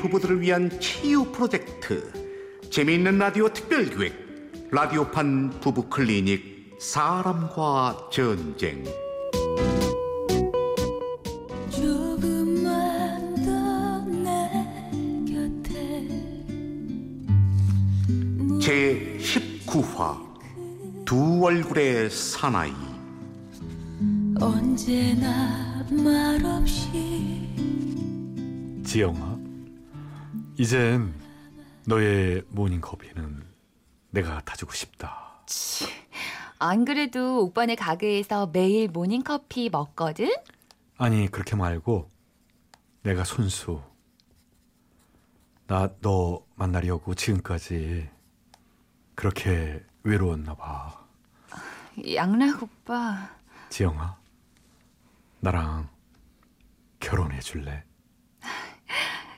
부부들을 0.00 0.40
위한 0.40 0.70
치유 0.80 1.24
프로젝트 1.24 2.10
재미있는 2.70 3.18
라디오 3.18 3.48
특별기획 3.48 4.68
라디오판 4.72 5.60
부부 5.60 5.88
클리닉 5.88 6.76
사람과 6.80 8.08
전쟁. 8.10 8.84
제 18.60 19.18
19화 19.20 20.16
두 21.04 21.44
얼굴의 21.44 22.08
사나이. 22.08 22.72
언제나 24.40 25.84
말없이 25.90 27.48
지영아, 28.84 29.29
이젠 30.60 31.14
너의 31.86 32.42
모닝커피는 32.50 33.42
내가 34.10 34.42
타주고 34.42 34.72
싶다. 34.74 35.42
안 36.58 36.84
그래도 36.84 37.42
오빠네 37.44 37.76
가게에서 37.76 38.46
매일 38.48 38.88
모닝커피 38.88 39.70
먹거든? 39.70 40.30
아니 40.98 41.28
그렇게 41.28 41.56
말고 41.56 42.10
내가 43.04 43.24
손수 43.24 43.80
나 45.66 45.88
너 46.02 46.44
만나려고 46.56 47.14
지금까지 47.14 48.10
그렇게 49.14 49.82
외로웠나 50.02 50.56
봐. 50.56 51.06
양락 52.14 52.62
오빠. 52.64 53.30
지영아, 53.70 54.18
나랑 55.38 55.88
결혼해 56.98 57.40
줄래? 57.40 57.82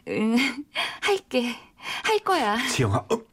응, 0.09 0.37
할게. 1.01 1.57
할 2.05 2.19
거야. 2.21 2.57
지영아, 2.69 2.97
어? 3.11 3.33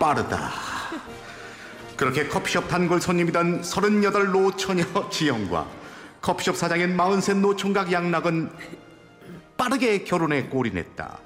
빠르다 0.00 0.50
그렇게 1.96 2.26
커피숍 2.26 2.66
단골 2.68 3.00
손님이던 3.00 3.62
38 3.62 4.32
노처녀 4.32 4.82
지영과 5.10 5.68
커피숍 6.22 6.56
사장인 6.56 6.96
43 6.96 7.42
노총각 7.42 7.92
양락은 7.92 8.50
빠르게 9.58 10.04
결혼에 10.04 10.44
골인했다 10.44 11.18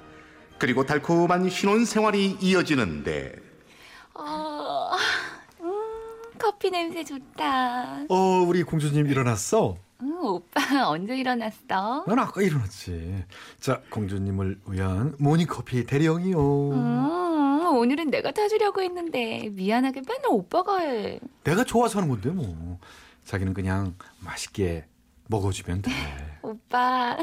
그리고 0.59 0.85
달콤한 0.85 1.49
신혼 1.49 1.85
생활이 1.85 2.37
이어지는데 2.41 3.35
어, 4.13 4.91
음, 5.61 5.73
커피 6.65 6.71
냄새 6.71 7.03
좋다. 7.03 8.05
어 8.09 8.15
우리 8.47 8.63
공주님 8.63 9.05
일어났어? 9.05 9.77
응, 10.01 10.17
오빠 10.19 10.61
언제 10.89 11.15
일어났어? 11.15 12.05
난 12.07 12.17
아까 12.17 12.41
일어났지. 12.41 13.23
자, 13.59 13.81
공주님을 13.91 14.61
위한 14.69 15.15
모닝커피 15.19 15.85
대령이요. 15.85 16.71
음, 16.71 17.65
오늘은 17.77 18.09
내가 18.09 18.31
타주려고 18.31 18.81
했는데 18.81 19.47
미안하게 19.51 20.01
맨날 20.07 20.31
오빠가 20.31 20.79
해. 20.79 21.19
내가 21.43 21.63
좋아서 21.63 21.99
하는 21.99 22.09
건데 22.09 22.31
뭐. 22.31 22.79
자기는 23.25 23.53
그냥 23.53 23.93
맛있게 24.21 24.85
먹어주면 25.27 25.83
돼. 25.83 25.91
오빠, 26.41 27.15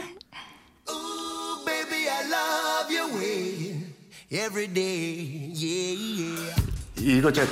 Ooh, 0.89 1.65
baby, 1.65 2.09
I 2.09 2.27
love 2.31 2.97
your 2.97 3.19
way 3.19 3.87
every 4.31 4.73
day. 4.73 5.53
Yeah, 5.53 6.23
yeah. 6.30 6.63
이거 7.01 7.33
저 7.33 7.42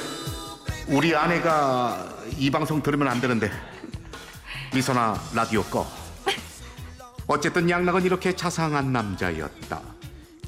우리 0.90 1.14
아내가 1.14 2.16
이 2.36 2.50
방송 2.50 2.82
들으면 2.82 3.06
안 3.06 3.20
되는데. 3.20 3.48
미소나 4.74 5.14
라디오 5.34 5.62
꺼. 5.62 5.86
어쨌든 7.28 7.70
양락은 7.70 8.02
이렇게 8.02 8.34
자상한 8.34 8.92
남자였다. 8.92 9.82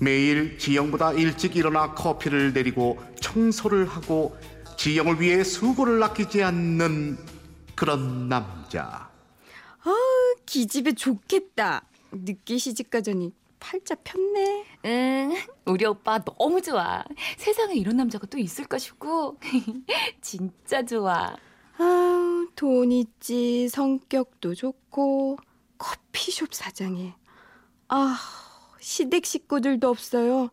매일 0.00 0.58
지영보다 0.58 1.12
일찍 1.12 1.54
일어나 1.54 1.94
커피를 1.94 2.52
내리고 2.52 3.00
청소를 3.20 3.88
하고 3.88 4.36
지영을 4.76 5.20
위해 5.20 5.44
수고를 5.44 6.02
아끼지 6.02 6.42
않는 6.42 7.18
그런 7.76 8.28
남자. 8.28 9.10
기집애 10.44 10.94
좋겠다. 10.94 11.84
늦게 12.10 12.58
시집 12.58 12.90
가자니 12.90 13.32
팔자 13.62 13.94
폈네. 14.02 14.64
응, 14.86 15.36
우리 15.66 15.84
오빠 15.86 16.18
너무 16.18 16.60
좋아. 16.60 17.04
세상에 17.36 17.74
이런 17.74 17.96
남자가 17.96 18.26
또 18.26 18.36
있을까 18.38 18.76
싶고 18.76 19.38
진짜 20.20 20.84
좋아. 20.84 21.36
아, 21.78 22.46
돈 22.56 22.90
있지, 22.92 23.68
성격도 23.68 24.54
좋고, 24.54 25.38
커피숍 25.78 26.52
사장에. 26.54 27.14
아, 27.88 28.18
시댁 28.80 29.24
식구들도 29.24 29.88
없어요. 29.88 30.50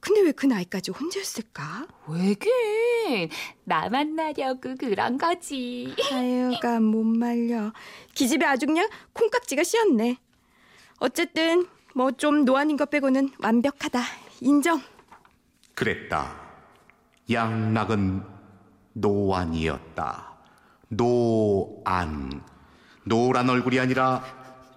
근데 0.00 0.20
왜 0.22 0.32
그 0.32 0.46
나이까지 0.46 0.92
혼자였을까? 0.92 1.86
왜긴 2.06 3.28
나 3.64 3.88
만나려고 3.88 4.76
그런 4.78 5.18
거지. 5.18 5.94
아유가 6.12 6.78
못 6.80 7.02
말려. 7.04 7.72
기집애 8.14 8.46
아주 8.46 8.66
그냥 8.66 8.88
콩깍지가 9.12 9.64
씌었네. 9.64 10.16
어쨌든 11.00 11.66
뭐 11.94 12.10
좀 12.12 12.44
노안인 12.44 12.76
것 12.76 12.90
빼고는 12.90 13.30
완벽하다. 13.42 14.00
인정. 14.40 14.80
그랬다. 15.74 16.32
양락은 17.30 18.22
노안이었다. 18.94 20.32
노안. 20.88 22.42
노란 23.04 23.50
얼굴이 23.50 23.78
아니라 23.78 24.22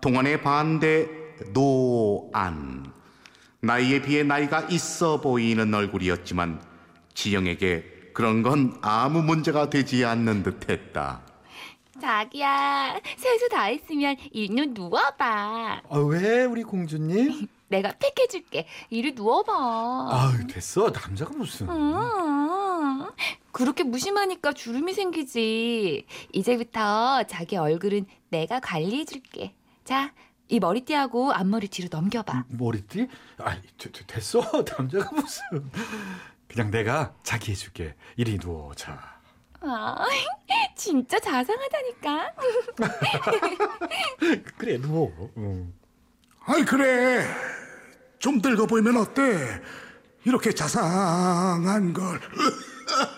동안의 0.02 0.42
반대 0.42 1.08
노안. 1.54 2.92
나이에 3.62 4.02
비해 4.02 4.24
나이가 4.24 4.62
있어 4.62 5.22
보이는 5.22 5.72
얼굴이었지만 5.74 6.62
지영에게 7.14 8.12
그런 8.14 8.42
건 8.42 8.78
아무 8.82 9.22
문제가 9.22 9.70
되지 9.70 10.04
않는 10.06 10.44
듯했다. 10.44 11.22
자기야, 12.02 13.00
세수 13.16 13.48
다 13.50 13.64
했으면 13.66 14.16
이리 14.32 14.68
누워봐. 14.68 15.82
아, 15.88 15.98
왜 16.00 16.46
우리 16.46 16.64
공주님? 16.64 17.48
내가 17.70 17.94
팩해줄게. 18.00 18.68
이리 18.90 19.14
누워봐. 19.14 19.54
아, 19.54 20.34
됐어. 20.50 20.90
남자가 20.92 21.32
무슨. 21.38 21.70
음, 21.70 23.06
그렇게 23.52 23.84
무심하니까 23.84 24.52
주름이 24.54 24.94
생기지. 24.94 26.06
이제부터 26.34 27.24
자기 27.24 27.56
얼굴은 27.56 28.08
내가 28.30 28.60
관리해줄게. 28.60 29.54
자, 29.86 30.12
이 30.50 30.60
머리띠하고 30.60 31.32
앞머리 31.32 31.68
뒤로 31.70 31.88
넘겨봐. 31.92 32.46
머리띠? 32.50 33.08
아, 33.38 33.56
됐어. 34.08 34.42
남자가 34.78 35.12
무슨. 35.12 35.72
그냥 36.50 36.72
내가 36.72 37.14
자기 37.24 37.52
해줄게. 37.52 37.96
이리 38.18 38.38
누워. 38.38 38.74
자. 38.74 39.11
아, 39.62 40.06
진짜 40.76 41.20
자상하다니까. 41.20 42.34
그래, 44.58 44.78
누워. 44.80 45.12
응. 45.38 45.74
아이 46.46 46.66
그래 46.66 47.26
좀 48.20 48.40
늙어 48.42 48.66
보이면 48.66 48.98
어때 48.98 49.62
이렇게 50.26 50.52
자상한 50.52 51.94
걸 51.94 52.20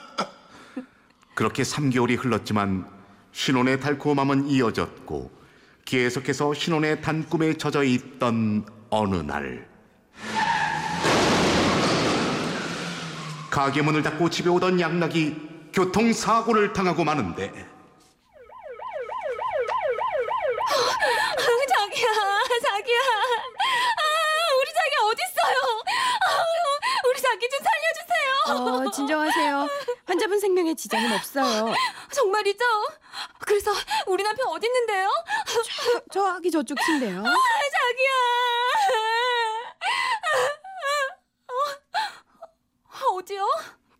그렇게 1.33 1.63
3개월이 1.63 2.21
흘렀지만 2.23 2.87
신혼의 3.31 3.79
달콤함은 3.79 4.47
이어졌고 4.49 5.31
계속해서 5.85 6.53
신혼의 6.53 7.01
단꿈에 7.01 7.53
젖어 7.57 7.83
있던 7.83 8.65
어느 8.89 9.15
날 9.15 9.68
가게 13.50 13.81
문을 13.81 14.03
닫고 14.03 14.29
집에 14.29 14.50
오던 14.50 14.79
양락이 14.79 15.52
교통사고를 15.73 16.71
당하고 16.73 17.03
마는데 17.03 17.73
자기야, 21.67 22.07
자기야. 22.61 22.99
아, 22.99 24.03
우리 24.59 24.73
자기 24.73 24.95
어딨어요? 25.01 25.81
아, 26.27 27.07
우리 27.09 27.21
자기 27.21 27.49
좀 27.49 27.59
살려주세요. 27.63 28.85
어, 28.87 28.91
진정하세요. 28.91 29.67
환자분 30.05 30.39
생명에 30.39 30.73
지장은 30.75 31.11
없어요. 31.13 31.73
정말이죠? 32.11 32.63
그래서 33.39 33.71
우리 34.07 34.23
남편 34.23 34.47
어디 34.47 34.67
있는데요? 34.67 35.09
저, 36.11 36.33
저기 36.33 36.51
저쪽 36.51 36.77
침대요. 36.85 37.19
아, 37.19 37.23
자기야. 37.23 38.11
어, 43.07 43.15
어디요? 43.15 43.47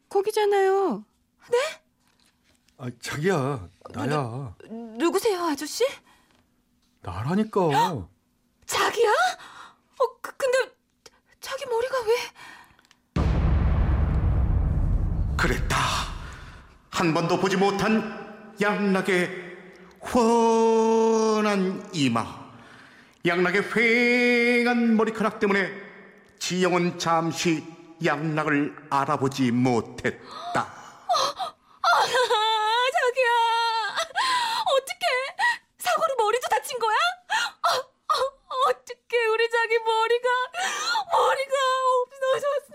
거기잖아요. 0.10 1.04
아, 2.84 2.90
자기야. 3.02 3.70
나야. 3.94 4.54
누구세요, 4.98 5.46
아저씨? 5.46 5.86
나라니까. 7.02 8.06
자기야? 8.66 9.10
어, 9.10 10.06
그, 10.22 10.36
근데 10.36 10.58
자기 11.40 11.66
머리가 11.66 11.96
왜? 12.06 13.24
그랬다. 15.38 15.78
한 16.90 17.14
번도 17.14 17.40
보지 17.40 17.56
못한 17.56 18.54
양락의 18.62 19.30
훤한 20.14 21.90
이마 21.94 22.26
양락의 23.26 23.64
휑한 23.64 24.96
머리카락 24.96 25.40
때문에 25.40 25.72
지영은 26.40 27.00
잠시 27.00 27.64
양락을 28.04 28.76
알아보지 28.90 29.52
못했다 29.52 30.22
아, 30.56 32.02
자기야. 32.92 33.30
어떡해. 34.76 35.06
사고로 35.78 36.16
머리도 36.18 36.48
다친 36.50 36.80
거야? 36.80 36.96
아, 37.62 37.70
아, 37.70 38.14
어떡해. 38.70 39.26
우리 39.28 39.50
자기 39.50 39.78
머리가, 39.78 40.30
머리가 41.12 41.54
없어졌어. 42.02 42.74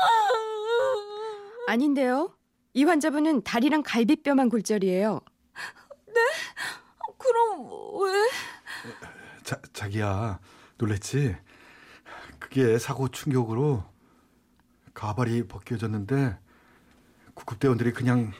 아. 0.00 1.72
아닌데요. 1.72 2.34
이 2.74 2.76
환자분은 2.88 3.42
다리랑 3.42 3.82
갈비뼈만 3.84 4.48
골절이에요. 4.48 5.20
그럼 7.18 7.68
왜? 8.02 8.30
자, 9.42 9.60
자기야 9.72 10.38
놀랬지? 10.76 11.36
그게 12.38 12.78
사고 12.78 13.08
충격으로 13.08 13.84
가발이 14.94 15.48
벗겨졌는데 15.48 16.38
구급대원들이 17.34 17.92
그냥 17.92 18.32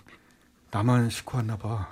나만 0.71 1.11
싣고 1.11 1.39
왔나 1.39 1.57
봐. 1.57 1.91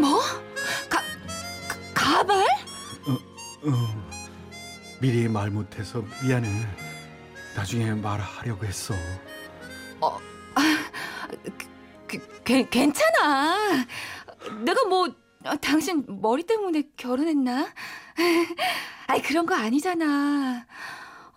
뭐? 0.00 0.20
가, 0.90 1.00
가 1.68 1.78
가발? 1.94 2.38
어, 3.08 3.18
미리 5.00 5.28
말 5.28 5.50
못해서 5.50 6.04
미안해. 6.22 6.85
나중에 7.56 7.92
말하려고 7.94 8.64
했어. 8.66 8.94
그, 12.06 12.18
괜- 12.44 12.68
괜찮아. 12.70 13.84
내가 14.64 14.84
뭐 14.84 15.08
어, 15.44 15.56
당신 15.60 16.04
머리 16.20 16.42
때문에 16.44 16.82
결혼했나? 16.96 17.68
아이 19.08 19.22
그런 19.22 19.46
거 19.46 19.54
아니잖아. 19.54 20.66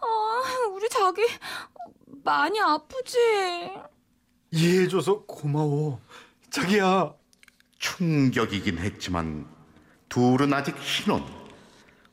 어, 0.01 0.69
우리 0.73 0.87
자기 0.89 1.21
많이 2.23 2.59
아프지. 2.59 3.17
이해해줘서 4.51 5.23
고마워. 5.25 5.99
자기야. 6.51 7.13
충격이긴 7.79 8.77
했지만 8.79 9.47
둘은 10.09 10.53
아직 10.53 10.75
신혼 10.83 11.23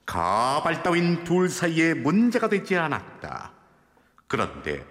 가발 0.04 0.84
따윈 0.84 1.24
둘 1.24 1.48
사이에 1.48 1.92
문제가 1.94 2.48
되지 2.48 2.76
않았다 2.76 3.52
그런데 4.28 4.84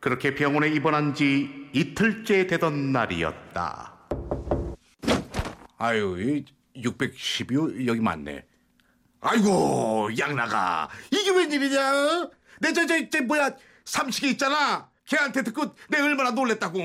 그렇게 0.00 0.34
병원에 0.34 0.68
입원한 0.68 1.14
지 1.14 1.70
이틀째 1.72 2.46
되던 2.46 2.92
날이었다. 2.92 3.94
아유 5.78 6.42
612호 6.76 7.86
여기 7.86 8.00
맞네. 8.00 8.44
아이고 9.20 10.10
양나가. 10.18 10.88
이게 11.10 11.30
웬일이냐? 11.30 12.30
내 12.60 12.72
저 12.72 12.86
저 12.86 13.10
저 13.10 13.22
뭐야? 13.22 13.50
삼식이 13.84 14.30
있잖아. 14.32 14.88
걔한테 15.06 15.42
듣고 15.42 15.74
내 15.88 16.00
얼마나 16.00 16.30
놀랬다고. 16.30 16.78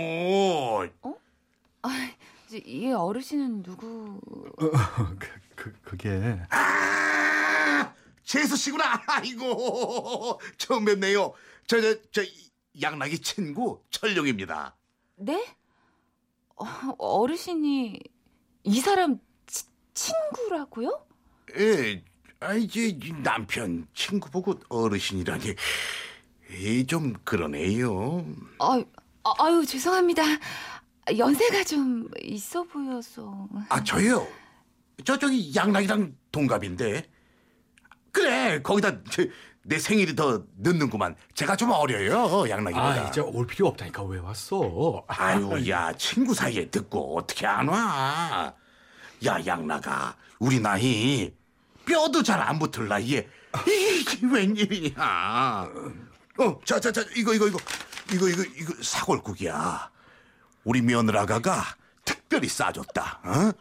이 2.52 2.92
어르신은 2.92 3.64
누구? 3.64 4.20
어, 4.58 5.16
그, 5.20 5.28
그, 5.56 5.74
그게. 5.84 6.40
아, 6.50 7.94
재수 8.24 8.56
씨구나. 8.58 9.02
아이고, 9.08 10.42
처음 10.58 10.86
뵙네요. 10.86 11.34
저, 11.70 11.80
저, 11.80 11.96
저, 12.12 12.24
양락이 12.82 13.20
친구 13.20 13.84
철룡입니다. 13.92 14.76
네? 15.18 15.56
어, 16.56 16.66
어르신이 16.98 18.00
이 18.64 18.80
사람 18.82 19.20
치, 19.46 19.66
친구라고요? 19.94 21.06
예, 21.60 22.04
아 22.40 22.56
이, 22.56 22.68
제 22.68 22.98
남편 23.22 23.88
친구 23.94 24.32
보고 24.32 24.60
어르신이라니. 24.68 25.54
이, 26.58 26.88
좀 26.88 27.14
그러네요. 27.24 28.26
아, 28.58 28.84
아, 29.24 29.34
아유 29.38 29.64
죄송합니다. 29.64 30.24
연세가 31.16 31.64
좀 31.66 32.10
있어 32.24 32.64
보여서. 32.64 33.48
아, 33.70 33.84
저요? 33.84 34.28
저, 35.06 35.20
저기 35.20 35.54
양락이랑 35.56 36.18
동갑인데. 36.32 37.12
그래, 38.12 38.60
거기다 38.64 39.04
저, 39.04 39.24
내 39.64 39.78
생일이 39.78 40.16
더 40.16 40.44
늦는구만. 40.58 41.16
제가 41.36 41.56
좀 41.56 41.72
어려요, 41.72 42.50
양락이보다. 42.50 42.88
아 43.06 43.08
이제 43.10 43.22
올 43.22 43.46
필요 43.46 43.68
없다니까 43.68 44.04
왜 44.04 44.20
왔어? 44.20 45.04
아유, 45.08 45.50
야, 45.70 45.92
친구 45.98 46.34
사이에 46.34 46.70
듣고 46.70 47.18
어떻게 47.18 47.46
안 47.46 47.68
와? 47.68 48.54
야, 49.26 49.46
양나가, 49.46 50.16
우리 50.40 50.60
나이 50.60 51.34
뼈도 51.86 52.24
잘 52.24 52.40
안 52.42 52.58
붙을 52.60 52.88
나이에 52.88 53.28
이게 53.68 54.26
웬일이냐? 54.26 54.94
어, 56.40 56.60
자, 56.66 56.80
자, 56.80 56.92
자, 56.92 57.02
이거, 57.16 57.34
이거, 57.34 57.48
이거, 57.48 57.60
이거, 58.14 58.30
이거, 58.30 58.44
이거 58.56 58.74
사골국이야. 58.82 59.92
우리 60.64 60.82
며느라가가 60.82 61.64
특별히 62.06 62.48
싸줬다. 62.48 63.20
어? 63.24 63.52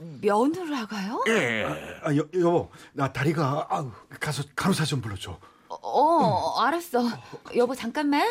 며느라가요? 0.00 1.24
예. 1.28 1.64
아, 2.02 2.14
여, 2.16 2.26
여보 2.34 2.70
나 2.92 3.12
다리가 3.12 3.66
아우 3.70 3.90
가서 4.20 4.42
간호사 4.54 4.84
좀 4.84 5.00
불러줘. 5.00 5.38
어, 5.68 6.60
알았어. 6.60 7.02
여보 7.56 7.74
잠깐만. 7.74 8.26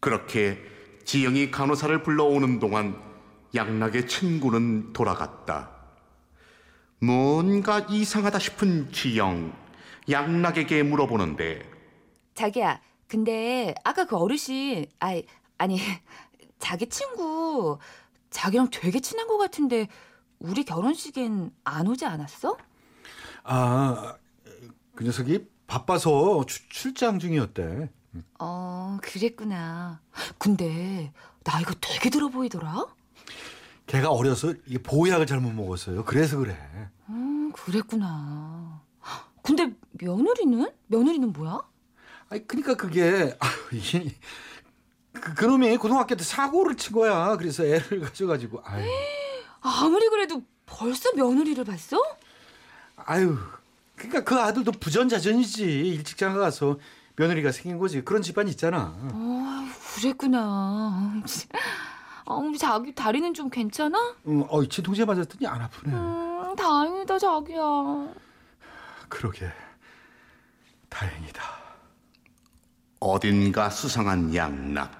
그렇게 0.00 0.58
지영이 1.04 1.50
간호사를 1.50 2.02
불러오는 2.02 2.58
동안 2.58 3.00
양락의 3.54 4.06
친구는 4.08 4.92
돌아갔다. 4.92 5.70
뭔가 7.00 7.80
이상하다 7.80 8.38
싶은 8.38 8.92
지영, 8.92 9.52
양락에게 10.08 10.82
물어보는데 10.84 11.68
자기야, 12.34 12.80
근데 13.08 13.74
아까 13.84 14.04
그 14.06 14.16
어르신, 14.16 14.86
아니, 15.00 15.26
아니, 15.58 15.78
자기 16.58 16.88
친구, 16.88 17.78
자기랑 18.30 18.68
되게 18.70 19.00
친한 19.00 19.26
것 19.26 19.36
같은데 19.36 19.88
우리 20.42 20.64
결혼식엔 20.64 21.52
안 21.64 21.86
오지 21.86 22.04
않았어? 22.04 22.56
아, 23.44 24.16
그 24.94 25.04
녀석이 25.04 25.46
바빠서 25.66 26.44
추- 26.46 26.68
출장 26.68 27.18
중이었대. 27.18 27.90
어, 28.38 28.98
그랬구나. 29.02 30.00
근데 30.38 31.12
나이가 31.44 31.72
되게 31.80 32.10
들어 32.10 32.28
보이더라? 32.28 32.86
걔가 33.86 34.10
어려서 34.10 34.52
이게 34.66 34.78
보약을 34.82 35.26
잘못 35.26 35.52
먹었어요. 35.52 36.04
그래서 36.04 36.36
그래. 36.38 36.56
음, 37.08 37.52
그랬구나. 37.52 38.80
근데 39.42 39.74
며느리는? 39.92 40.70
며느리는 40.86 41.32
뭐야? 41.32 41.60
아니, 42.28 42.46
그러니까 42.46 42.74
그게 42.76 43.36
아, 43.40 43.46
이게 43.72 44.14
그, 45.12 45.34
그놈이 45.34 45.76
고등학교 45.78 46.14
때 46.16 46.24
사고를 46.24 46.76
친 46.76 46.92
거야. 46.94 47.36
그래서 47.36 47.64
애를 47.64 48.00
가져가지고 48.02 48.60
아유, 48.64 48.84
아무리 49.62 50.08
그래도 50.08 50.42
벌써 50.66 51.12
며느리를 51.14 51.64
봤어? 51.64 51.98
아유, 52.96 53.38
그러니까 53.96 54.24
그 54.24 54.38
아들도 54.40 54.72
부전자전이지. 54.72 55.62
일찍 55.88 56.18
장가 56.18 56.38
가서 56.40 56.78
며느리가 57.16 57.52
생긴 57.52 57.78
거지. 57.78 58.02
그런 58.04 58.22
집안 58.22 58.48
있잖아. 58.48 58.94
어, 59.12 59.68
그랬구나. 59.96 61.22
아, 62.24 62.34
우리 62.34 62.56
자기 62.58 62.94
다리는 62.94 63.34
좀 63.34 63.50
괜찮아? 63.50 64.14
응, 64.26 64.44
어, 64.48 64.64
진통제 64.66 65.04
맞았더니 65.04 65.46
안 65.46 65.60
아프네. 65.62 65.94
음, 65.94 66.56
다행이다, 66.56 67.18
자기야. 67.18 67.60
그러게 69.08 69.50
다행이다. 70.88 71.42
어딘가 73.00 73.68
수상한 73.68 74.34
양락. 74.34 74.90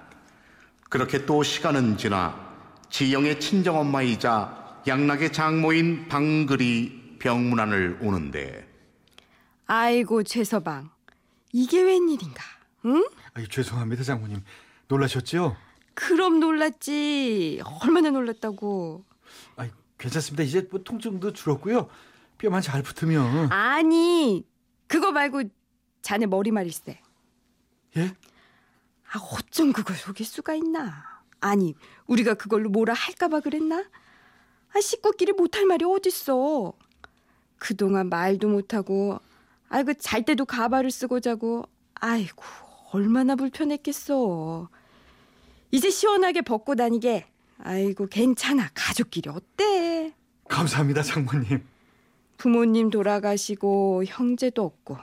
그렇게 0.89 1.25
또 1.25 1.41
시간은 1.41 1.97
지나 1.97 2.52
지영의 2.93 3.39
친정엄마이자 3.39 4.83
양락의 4.85 5.33
장모인 5.33 6.07
방글이 6.09 7.17
병문안을 7.17 7.97
오는데 8.01 8.69
아이고 9.65 10.21
최서방. 10.21 10.91
이게 11.51 11.81
웬일인가? 11.81 12.43
응? 12.85 13.03
아유, 13.33 13.47
죄송합니다, 13.47 14.03
장모님. 14.03 14.43
놀라셨죠? 14.89 15.57
그럼 15.95 16.39
놀랐지. 16.39 17.63
얼마나 17.81 18.11
놀랐다고. 18.11 19.03
아이, 19.55 19.71
괜찮습니다. 19.97 20.43
이제 20.43 20.67
뭐 20.69 20.83
통증도 20.83 21.33
줄었고요. 21.33 21.89
뼈만 22.37 22.61
잘 22.61 22.83
붙으면 22.83 23.51
아니 23.51 24.45
그거 24.85 25.11
말고 25.11 25.41
자네 26.03 26.27
머리 26.27 26.51
말일세. 26.51 27.01
예? 27.97 28.15
아 29.11 29.19
어쩜 29.31 29.73
그걸 29.73 29.95
속일 29.95 30.27
수가 30.27 30.53
있나? 30.53 31.12
아니 31.43 31.75
우리가 32.07 32.35
그걸로 32.35 32.69
뭐라 32.69 32.93
할까봐 32.93 33.41
그랬나? 33.41 33.83
아 34.73 34.79
식구끼리 34.79 35.33
못할 35.33 35.65
말이 35.65 35.83
어딨어? 35.83 36.71
그동안 37.59 38.07
말도 38.07 38.47
못하고 38.47 39.19
아이고 39.67 39.93
잘 39.95 40.23
때도 40.23 40.45
가발을 40.45 40.89
쓰고 40.89 41.19
자고 41.19 41.65
아이고 41.95 42.43
얼마나 42.93 43.35
불편했겠어. 43.35 44.69
이제 45.71 45.89
시원하게 45.89 46.43
벗고 46.43 46.75
다니게. 46.75 47.25
아이고 47.57 48.07
괜찮아. 48.07 48.69
가족끼리 48.73 49.29
어때? 49.29 50.13
감사합니다, 50.47 51.01
장모님. 51.01 51.61
부모님 52.37 52.89
돌아가시고 52.89 54.03
형제도 54.05 54.63
없고. 54.63 54.97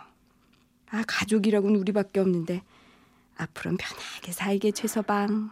아 0.91 1.05
가족이라고는 1.07 1.79
우리밖에 1.81 2.21
없는데 2.21 2.63
앞으로는 3.37 3.77
편하게 3.77 4.33
살게 4.33 4.71
최서방. 4.71 5.51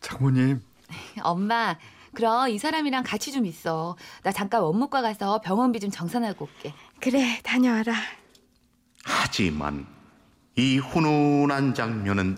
장모님. 0.00 0.60
엄마, 1.22 1.76
그럼 2.14 2.48
이 2.50 2.58
사람이랑 2.58 3.04
같이 3.04 3.32
좀 3.32 3.46
있어. 3.46 3.96
나 4.22 4.32
잠깐 4.32 4.62
원무과 4.62 5.02
가서 5.02 5.40
병원비 5.40 5.80
좀 5.80 5.90
정산하고 5.90 6.46
올게. 6.46 6.74
그래 7.00 7.38
다녀와라. 7.42 7.94
하지만 9.04 9.86
이 10.56 10.78
훈훈한 10.78 11.74
장면은 11.74 12.36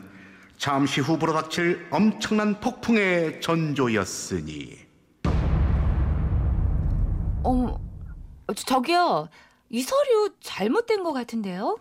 잠시 0.58 1.00
후 1.00 1.18
불어닥칠 1.18 1.88
엄청난 1.90 2.60
폭풍의 2.60 3.40
전조였으니 3.40 4.78
어머, 7.42 7.80
저- 8.54 8.64
저기요. 8.64 9.28
이 9.70 9.82
서류 9.82 10.30
잘못된 10.40 11.02
것 11.02 11.12
같은데요? 11.12 11.78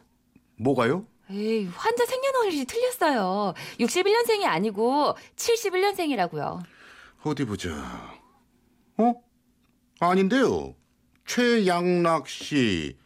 뭐가요? 0.57 1.05
에이, 1.33 1.69
환자 1.73 2.05
생년월일이 2.05 2.65
틀렸어요. 2.65 3.53
61년생이 3.79 4.45
아니고 4.45 5.15
71년생이라고요. 5.35 6.61
어디 7.23 7.45
보자. 7.45 7.69
어? 8.97 9.13
아닌데요. 9.99 10.75
최양락 11.25 12.27
씨 12.27 12.97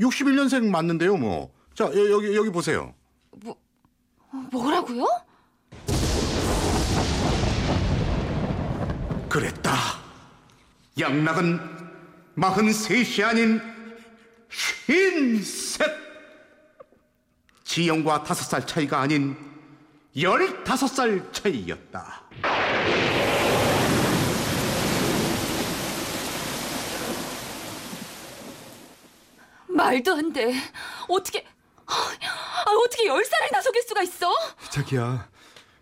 61년생 0.00 0.70
맞는데요, 0.70 1.16
뭐. 1.16 1.52
자, 1.74 1.84
여, 1.84 2.10
여기 2.10 2.34
여기 2.34 2.50
보세요. 2.50 2.94
뭐라고요? 4.50 5.06
그랬다. 9.28 9.72
양락은 10.98 11.60
43이 12.36 13.24
아닌 13.24 13.60
53. 14.88 16.07
지영과 17.68 18.22
5살 18.24 18.66
차이가 18.66 19.00
아닌 19.02 19.36
15살 20.16 21.30
차이였다. 21.34 22.22
말도 29.68 30.14
안 30.14 30.32
돼. 30.32 30.54
어떻게, 31.08 31.44
아, 31.86 32.70
어떻게 32.84 33.06
열 33.06 33.24
살을 33.24 33.48
나속일 33.52 33.82
수가 33.82 34.02
있어? 34.02 34.32
자기야, 34.70 35.28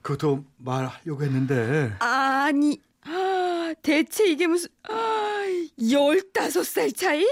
그것도 0.02 0.44
말하려고 0.58 1.22
했는데 1.22 1.94
아니 1.98 2.80
아, 3.04 3.72
대체 3.82 4.26
이게 4.26 4.46
무슨 4.46 4.68
아, 4.88 5.44
열다섯 5.90 6.64
살 6.64 6.92
차이? 6.92 7.24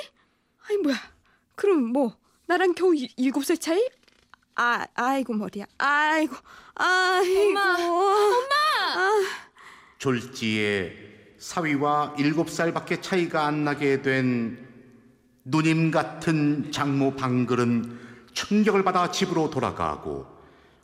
아니 0.67 0.79
뭐야? 0.79 0.97
그럼 1.55 1.93
뭐 1.93 2.17
나랑 2.47 2.75
겨우 2.75 2.95
이- 2.95 3.13
일곱 3.17 3.45
살 3.45 3.57
차이? 3.59 3.81
아 4.57 4.87
아이고 4.95 5.35
머리야. 5.35 5.65
아이고 5.79 6.35
아이고 6.75 7.59
엄마, 7.61 9.21
졸지에 9.99 10.93
사위와 11.39 12.15
7살밖에 12.17 13.03
차이가 13.03 13.47
안 13.47 13.65
나게 13.65 14.01
된 14.03 14.67
누님 15.45 15.91
같은 15.91 16.71
장모 16.73 17.17
방글은 17.17 18.01
충격을 18.33 18.83
받아 18.85 19.11
집으로 19.11 19.51
돌아가고 19.51 20.27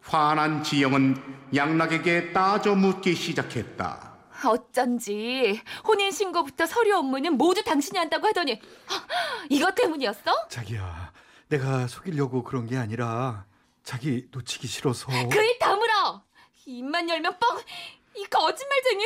화난 0.03 0.63
지영은 0.63 1.17
양락에게 1.55 2.33
따져 2.33 2.75
묻기 2.75 3.15
시작했다. 3.15 4.11
어쩐지 4.45 5.61
혼인 5.87 6.11
신고부터 6.11 6.67
서류 6.67 6.97
업무는 6.97 7.37
모두 7.37 7.63
당신이 7.63 7.99
한다고 7.99 8.27
하더니 8.27 8.61
헉, 8.91 9.07
이것 9.51 9.75
때문이었어? 9.75 10.49
자기야, 10.49 11.13
내가 11.49 11.87
속이려고 11.87 12.43
그런 12.43 12.67
게 12.67 12.77
아니라 12.79 13.45
자기 13.85 14.27
놓치기 14.31 14.67
싫어서. 14.67 15.07
그 15.07 15.45
입 15.45 15.59
다물어. 15.59 16.23
입만 16.67 17.09
열면 17.09 17.39
뻥. 17.39 17.61
이 18.15 18.25
거짓말쟁이. 18.27 19.05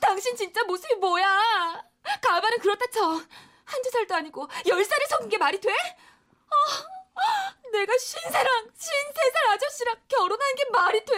당신 0.00 0.36
진짜 0.36 0.62
모습이 0.64 0.94
뭐야? 0.96 1.82
가발은 2.22 2.58
그렇다 2.58 2.86
쳐. 2.92 3.20
한두 3.64 3.90
살도 3.90 4.14
아니고 4.14 4.48
열 4.68 4.84
살에 4.84 5.04
속은 5.10 5.28
게 5.28 5.38
말이 5.38 5.60
돼? 5.60 5.70
어, 5.70 7.70
내가 7.72 7.92
쉰사랑 7.96 8.68
쉰세 8.76 9.30
살 9.32 9.46
아저씨랑 9.52 9.96
결혼하는 10.08 10.54
게 10.56 10.64
말이 10.70 11.04
돼? 11.04 11.14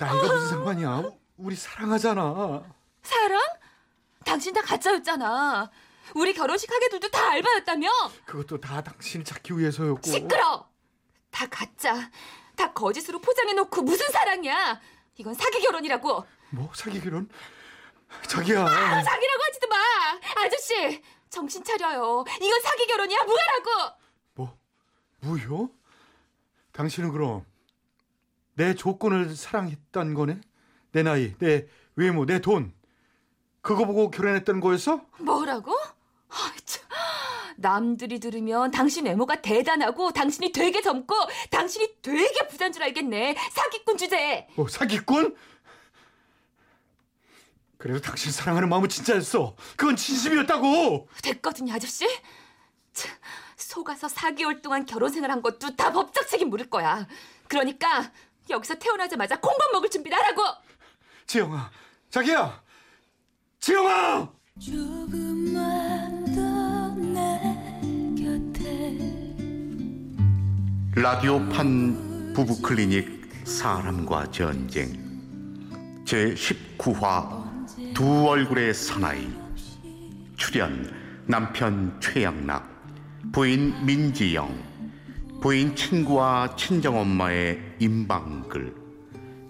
나이가 0.00 0.22
무슨 0.22 0.48
상관이야? 0.48 1.02
우리 1.36 1.54
사랑하잖아. 1.54 2.62
사랑? 3.02 3.40
당신 4.24 4.54
다 4.54 4.62
가짜였잖아. 4.62 5.70
우리 6.14 6.32
결혼식 6.32 6.72
하게들도 6.72 7.10
다 7.10 7.30
알바였다며? 7.32 7.88
그것도 8.24 8.60
다 8.60 8.82
당신을 8.82 9.24
찾기 9.24 9.56
위해서였고. 9.58 10.10
시끄러! 10.10 10.66
다 11.34 11.46
가짜. 11.48 12.08
다 12.54 12.72
거짓으로 12.72 13.18
포장해놓고 13.18 13.82
무슨 13.82 14.08
사랑이야? 14.12 14.80
이건 15.16 15.34
사기 15.34 15.60
결혼이라고. 15.60 16.24
뭐 16.50 16.70
사기 16.74 17.00
결혼? 17.00 17.28
자기야. 18.28 18.64
사기라고 18.64 19.42
하지도 19.42 19.66
마. 19.68 19.76
아저씨, 20.44 21.02
정신 21.28 21.64
차려요. 21.64 22.24
이건 22.40 22.60
사기 22.62 22.86
결혼이야. 22.86 23.24
뭐하라고? 23.24 23.96
뭐 24.34 24.58
무효? 25.20 25.70
당신은 26.70 27.10
그럼 27.10 27.44
내 28.54 28.76
조건을 28.76 29.34
사랑했던 29.34 30.14
거네? 30.14 30.40
내 30.92 31.02
나이, 31.02 31.36
내 31.38 31.66
외모, 31.96 32.26
내 32.26 32.40
돈. 32.40 32.72
그거 33.60 33.86
보고 33.86 34.12
결혼했던 34.12 34.60
거였어? 34.60 35.04
뭐라고? 35.18 35.76
남들이 37.56 38.18
들으면 38.20 38.70
당신 38.70 39.06
외모가 39.06 39.36
대단하고 39.40 40.12
당신이 40.12 40.52
되게 40.52 40.80
젊고 40.82 41.14
당신이 41.50 41.96
되게 42.02 42.48
부자인 42.48 42.72
줄 42.72 42.82
알겠네. 42.82 43.36
사기꾼 43.52 43.96
주제. 43.96 44.46
뭐 44.56 44.68
사기꾼? 44.68 45.36
그래도 47.78 48.00
당신 48.00 48.32
사랑하는 48.32 48.68
마음은 48.68 48.88
진짜였어. 48.88 49.54
그건 49.76 49.96
진심이었다고. 49.96 51.08
됐거든요, 51.22 51.74
아저씨. 51.74 52.06
참, 52.94 53.12
속아서 53.56 54.06
4개월 54.06 54.62
동안 54.62 54.86
결혼 54.86 55.10
생활한 55.10 55.42
것도 55.42 55.76
다 55.76 55.92
법적 55.92 56.26
책임 56.28 56.48
물을 56.48 56.70
거야. 56.70 57.06
그러니까 57.48 58.10
여기서 58.48 58.76
태어나자마자 58.76 59.38
콩밥 59.38 59.72
먹을 59.72 59.90
준비를 59.90 60.16
하라고. 60.16 60.42
지영아, 61.26 61.70
자기야, 62.10 62.62
지영아. 63.60 64.32
조금 64.60 65.43
라디오판 70.96 72.34
부부 72.36 72.62
클리닉 72.62 73.42
사람과 73.42 74.30
전쟁 74.30 74.92
제 76.04 76.34
19화 76.34 77.92
두 77.92 78.28
얼굴의 78.28 78.72
사나이 78.72 79.28
출연 80.36 80.88
남편 81.26 81.98
최양락 82.00 83.32
부인 83.32 83.74
민지영 83.84 84.56
부인 85.42 85.74
친구와 85.74 86.54
친정엄마의 86.54 87.58
임방글 87.80 88.72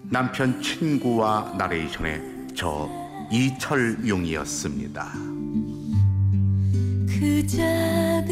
남편 0.09 0.59
친구와 0.63 1.53
나레이션의 1.59 2.21
저 2.55 2.89
이철용이었습니다. 3.31 5.13
그자 7.07 8.25